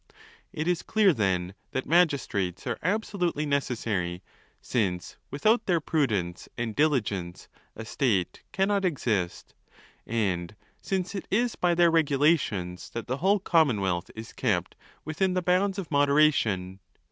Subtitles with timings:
[0.51, 4.23] It is clear, then, that magistrates are absolutely necessary;
[4.59, 9.53] since, without their prudence and diligence, a state cannot exist;
[10.07, 14.73] and since it is by their regulations that the whole commonwealth is kept
[15.05, 16.79] within the bounds of moderation.